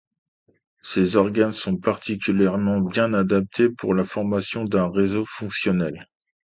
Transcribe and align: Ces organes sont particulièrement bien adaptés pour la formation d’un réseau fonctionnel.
Ces 0.81 1.15
organes 1.15 1.51
sont 1.51 1.77
particulièrement 1.77 2.79
bien 2.81 3.13
adaptés 3.13 3.69
pour 3.69 3.93
la 3.93 4.01
formation 4.03 4.63
d’un 4.65 4.89
réseau 4.89 5.25
fonctionnel. 5.27 6.07